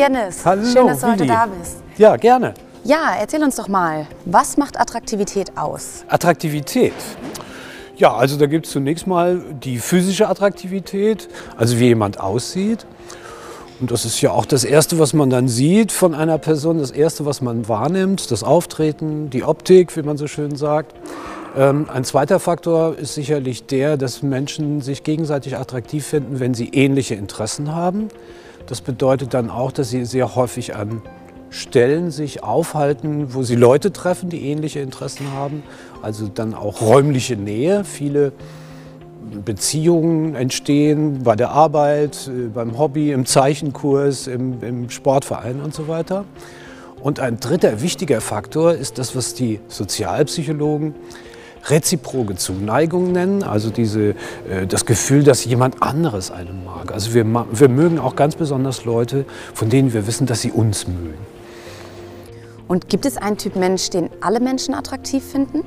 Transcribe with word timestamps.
Jennis. 0.00 0.46
Hallo, 0.46 0.62
Schön, 0.64 0.86
dass 0.86 1.00
du 1.00 1.08
heute 1.08 1.18
Willi. 1.20 1.28
da 1.28 1.46
bist. 1.46 1.76
Ja, 1.98 2.16
gerne. 2.16 2.54
Ja, 2.84 3.16
erzähl 3.20 3.42
uns 3.42 3.56
doch 3.56 3.68
mal, 3.68 4.06
was 4.24 4.56
macht 4.56 4.80
Attraktivität 4.80 5.58
aus? 5.58 6.04
Attraktivität. 6.08 6.94
Ja, 7.96 8.14
also 8.14 8.38
da 8.38 8.46
gibt 8.46 8.64
es 8.64 8.72
zunächst 8.72 9.06
mal 9.06 9.42
die 9.62 9.76
physische 9.76 10.26
Attraktivität, 10.26 11.28
also 11.58 11.78
wie 11.78 11.88
jemand 11.88 12.18
aussieht. 12.18 12.86
Und 13.78 13.90
das 13.90 14.06
ist 14.06 14.22
ja 14.22 14.30
auch 14.30 14.46
das 14.46 14.64
Erste, 14.64 14.98
was 14.98 15.12
man 15.12 15.28
dann 15.28 15.48
sieht 15.48 15.92
von 15.92 16.14
einer 16.14 16.38
Person, 16.38 16.78
das 16.78 16.92
Erste, 16.92 17.26
was 17.26 17.42
man 17.42 17.68
wahrnimmt, 17.68 18.30
das 18.30 18.42
Auftreten, 18.42 19.28
die 19.28 19.44
Optik, 19.44 19.94
wie 19.98 20.02
man 20.02 20.16
so 20.16 20.26
schön 20.28 20.56
sagt. 20.56 20.94
Ähm, 21.58 21.90
ein 21.92 22.04
zweiter 22.04 22.40
Faktor 22.40 22.96
ist 22.96 23.14
sicherlich 23.14 23.66
der, 23.66 23.98
dass 23.98 24.22
Menschen 24.22 24.80
sich 24.80 25.02
gegenseitig 25.04 25.58
attraktiv 25.58 26.06
finden, 26.06 26.40
wenn 26.40 26.54
sie 26.54 26.70
ähnliche 26.70 27.16
Interessen 27.16 27.74
haben. 27.74 28.08
Das 28.70 28.80
bedeutet 28.82 29.34
dann 29.34 29.50
auch, 29.50 29.72
dass 29.72 29.90
sie 29.90 30.04
sehr 30.04 30.36
häufig 30.36 30.76
an 30.76 31.02
Stellen 31.50 32.12
sich 32.12 32.44
aufhalten, 32.44 33.34
wo 33.34 33.42
sie 33.42 33.56
Leute 33.56 33.92
treffen, 33.92 34.30
die 34.30 34.42
ähnliche 34.46 34.78
Interessen 34.78 35.32
haben. 35.32 35.64
Also 36.02 36.28
dann 36.28 36.54
auch 36.54 36.80
räumliche 36.80 37.34
Nähe. 37.34 37.82
Viele 37.82 38.30
Beziehungen 39.44 40.36
entstehen 40.36 41.24
bei 41.24 41.34
der 41.34 41.50
Arbeit, 41.50 42.28
äh, 42.28 42.46
beim 42.46 42.78
Hobby, 42.78 43.10
im 43.10 43.26
Zeichenkurs, 43.26 44.28
im, 44.28 44.62
im 44.62 44.88
Sportverein 44.88 45.60
und 45.60 45.74
so 45.74 45.88
weiter. 45.88 46.24
Und 47.02 47.18
ein 47.18 47.40
dritter 47.40 47.82
wichtiger 47.82 48.20
Faktor 48.20 48.74
ist 48.74 48.98
das, 48.98 49.16
was 49.16 49.34
die 49.34 49.58
Sozialpsychologen 49.66 50.94
reziproke 51.64 52.36
Zuneigung 52.36 53.12
nennen, 53.12 53.42
also 53.42 53.70
diese, 53.70 54.10
äh, 54.48 54.66
das 54.68 54.86
Gefühl, 54.86 55.22
dass 55.24 55.44
jemand 55.44 55.82
anderes 55.82 56.30
einen 56.30 56.64
mag. 56.64 56.92
Also 56.92 57.14
wir, 57.14 57.24
wir 57.24 57.68
mögen 57.68 57.98
auch 57.98 58.16
ganz 58.16 58.36
besonders 58.36 58.84
Leute, 58.84 59.24
von 59.54 59.68
denen 59.68 59.92
wir 59.92 60.06
wissen, 60.06 60.26
dass 60.26 60.40
sie 60.40 60.52
uns 60.52 60.86
mögen. 60.86 61.18
Und 62.68 62.88
gibt 62.88 63.04
es 63.04 63.16
einen 63.16 63.36
Typ 63.36 63.56
Mensch, 63.56 63.90
den 63.90 64.10
alle 64.20 64.38
Menschen 64.38 64.74
attraktiv 64.74 65.24
finden? 65.24 65.64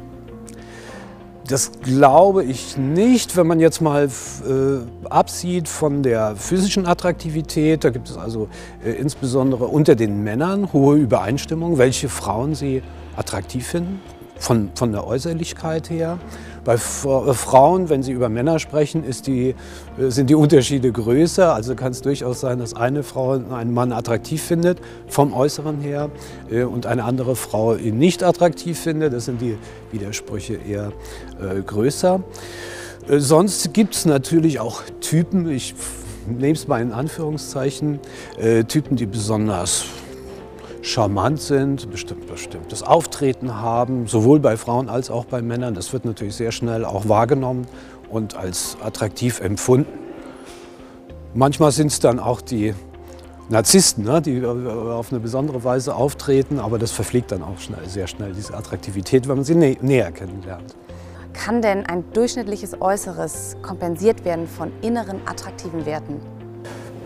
Das 1.45 1.71
glaube 1.83 2.45
ich 2.45 2.77
nicht, 2.77 3.35
wenn 3.35 3.45
man 3.45 3.59
jetzt 3.59 3.81
mal 3.81 4.05
äh, 4.05 5.09
absieht 5.09 5.67
von 5.67 6.01
der 6.01 6.37
physischen 6.37 6.85
Attraktivität. 6.85 7.83
Da 7.83 7.89
gibt 7.89 8.09
es 8.09 8.15
also 8.15 8.47
äh, 8.83 8.91
insbesondere 8.91 9.65
unter 9.65 9.95
den 9.95 10.23
Männern 10.23 10.71
hohe 10.71 10.95
Übereinstimmung, 10.95 11.77
welche 11.77 12.07
Frauen 12.07 12.55
sie 12.55 12.81
attraktiv 13.17 13.67
finden, 13.67 13.99
von, 14.43 14.71
von 14.75 14.91
der 14.91 15.07
Äußerlichkeit 15.07 15.89
her. 15.89 16.19
Bei 16.65 16.73
äh, 16.73 16.77
Frauen, 16.77 17.89
wenn 17.89 18.03
sie 18.03 18.11
über 18.11 18.27
Männer 18.27 18.59
sprechen, 18.59 19.05
ist 19.05 19.27
die, 19.27 19.55
äh, 19.97 20.09
sind 20.09 20.29
die 20.29 20.35
Unterschiede 20.35 20.91
größer. 20.91 21.53
Also 21.53 21.75
kann 21.75 21.93
es 21.93 22.01
durchaus 22.01 22.41
sein, 22.41 22.59
dass 22.59 22.75
eine 22.75 23.03
Frau 23.03 23.31
einen 23.31 23.73
Mann 23.73 23.93
attraktiv 23.93 24.43
findet, 24.43 24.79
vom 25.07 25.33
Äußeren 25.33 25.79
her, 25.79 26.09
äh, 26.51 26.63
und 26.63 26.85
eine 26.85 27.05
andere 27.05 27.37
Frau 27.37 27.75
ihn 27.75 27.97
nicht 27.97 28.21
attraktiv 28.21 28.77
findet. 28.77 29.13
Das 29.13 29.25
sind 29.25 29.39
die 29.41 29.57
Widersprüche 29.91 30.55
eher 30.55 30.91
größer. 31.65 32.21
Sonst 33.07 33.73
gibt 33.73 33.95
es 33.95 34.05
natürlich 34.05 34.59
auch 34.59 34.81
Typen, 35.01 35.49
ich 35.49 35.75
nehme 36.27 36.53
es 36.53 36.67
mal 36.67 36.81
in 36.81 36.91
Anführungszeichen, 36.91 37.99
Typen, 38.67 38.95
die 38.95 39.05
besonders 39.05 39.85
charmant 40.83 41.41
sind, 41.41 41.89
bestimmt 41.89 42.27
bestimmtes 42.27 42.83
Auftreten 42.83 43.55
haben, 43.55 44.07
sowohl 44.07 44.39
bei 44.39 44.57
Frauen 44.57 44.89
als 44.89 45.09
auch 45.09 45.25
bei 45.25 45.41
Männern. 45.41 45.73
Das 45.73 45.93
wird 45.93 46.05
natürlich 46.05 46.35
sehr 46.35 46.51
schnell 46.51 46.85
auch 46.85 47.07
wahrgenommen 47.07 47.65
und 48.09 48.35
als 48.35 48.77
attraktiv 48.83 49.39
empfunden. 49.39 49.99
Manchmal 51.33 51.71
sind 51.71 51.87
es 51.87 51.99
dann 51.99 52.19
auch 52.19 52.41
die 52.41 52.75
Narzissten, 53.49 54.03
ne, 54.03 54.21
die 54.21 54.45
auf 54.45 55.11
eine 55.11 55.19
besondere 55.19 55.63
Weise 55.63 55.95
auftreten, 55.95 56.59
aber 56.59 56.77
das 56.77 56.91
verfliegt 56.91 57.31
dann 57.31 57.43
auch 57.43 57.59
schnell, 57.59 57.87
sehr 57.87 58.07
schnell, 58.07 58.33
diese 58.33 58.53
Attraktivität, 58.53 59.27
wenn 59.27 59.37
man 59.37 59.45
sie 59.45 59.55
nä 59.55 59.77
näher 59.81 60.11
kennenlernt. 60.11 60.75
Kann 61.33 61.61
denn 61.61 61.85
ein 61.85 62.03
durchschnittliches 62.13 62.79
Äußeres 62.79 63.55
kompensiert 63.61 64.23
werden 64.23 64.47
von 64.47 64.71
inneren 64.81 65.19
attraktiven 65.25 65.85
Werten? 65.85 66.42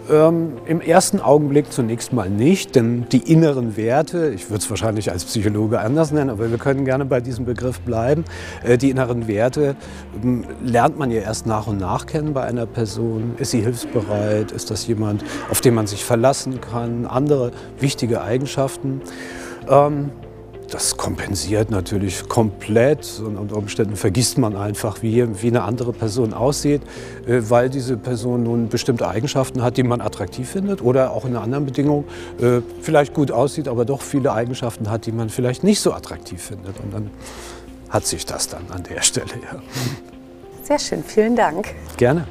Ähm, 0.09 0.53
Im 0.66 0.79
ersten 0.79 1.19
Augenblick 1.19 1.72
zunächst 1.72 2.13
mal 2.13 2.29
nicht, 2.29 2.75
denn 2.75 3.07
die 3.12 3.31
inneren 3.31 3.75
Werte, 3.75 4.29
ich 4.29 4.50
würde 4.50 4.59
es 4.59 4.69
wahrscheinlich 4.69 5.12
als 5.12 5.25
Psychologe 5.25 5.79
anders 5.79 6.12
nennen, 6.12 6.29
aber 6.29 6.50
wir 6.50 6.57
können 6.57 6.85
gerne 6.85 7.03
bei 7.03 7.19
diesem 7.19 7.44
Begriff 7.44 7.81
bleiben, 7.81 8.23
äh, 8.63 8.78
die 8.78 8.90
inneren 8.90 9.28
Werte 9.28 9.75
ähm, 10.23 10.45
lernt 10.63 10.97
man 10.97 11.12
ja 11.12 11.22
erst 11.22 11.45
nach 11.45 11.68
und 11.68 11.79
nach 11.79 12.06
kennen 12.06 12.34
bei 12.34 12.44
einer 12.44 12.66
Person. 12.66 13.35
Ist 13.38 13.51
sie 13.51 13.62
hilfsbereit? 13.62 14.51
Ist 14.51 14.72
das 14.72 14.88
jemand, 14.88 15.25
auf 15.50 15.59
den 15.59 15.73
man 15.73 15.88
sich 15.88 16.06
verlassen 16.06 16.62
kann? 16.62 17.06
Andere 17.06 17.51
wichtige 17.79 18.22
Eigenschaften. 18.22 19.01
Ähm, 19.69 20.12
das 20.69 20.97
kompensiert 20.97 21.72
natürlich 21.72 22.28
komplett 22.28 23.22
und 23.25 23.38
unter 23.38 23.55
Umständen 23.55 23.95
vergisst 23.95 24.38
man 24.38 24.55
einfach, 24.55 25.01
wie, 25.01 25.41
wie 25.41 25.47
eine 25.47 25.63
andere 25.63 25.94
Person 25.94 26.33
aussieht, 26.33 26.81
äh, 27.25 27.41
weil 27.50 27.69
diese 27.69 27.97
Person 27.97 28.44
nun 28.44 28.69
bestimmte 28.69 29.07
Eigenschaften 29.07 29.63
hat, 29.63 29.77
die 29.77 29.83
man 29.83 30.01
attraktiv 30.01 30.50
findet 30.50 30.81
oder 30.81 31.11
auch 31.11 31.25
in 31.25 31.31
einer 31.31 31.44
anderen 31.44 31.66
Bedingung 31.66 32.06
äh, 32.39 32.61
vielleicht 32.81 33.13
gut 33.13 33.31
aussieht, 33.31 33.67
aber 33.67 33.85
doch 33.85 34.01
viele 34.01 34.33
Eigenschaften 34.33 34.89
hat, 34.89 35.06
die 35.06 35.11
man 35.11 35.29
vielleicht 35.29 35.63
nicht 35.63 35.79
so 35.79 35.94
attraktiv 35.94 36.41
findet. 36.41 36.79
Und 36.79 36.94
dann 36.94 37.11
hat 37.89 38.06
sich 38.06 38.25
das 38.25 38.50
dann 38.50 38.69
an 38.69 38.83
der 38.83 39.01
Stelle. 39.01 39.27
Ja. 39.51 39.59
Sehr 40.63 40.79
schön, 40.79 41.03
vielen 41.03 41.35
Dank. 41.35 41.73
Gerne. 41.95 42.27